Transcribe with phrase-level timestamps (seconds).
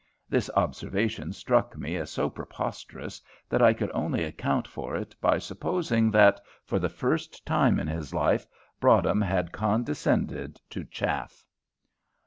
[0.27, 5.37] This observation struck me as so preposterous that I could only account for it by
[5.37, 8.47] supposing that, for the first time in his life,
[8.79, 11.45] Broadhem had condescended to "chaff."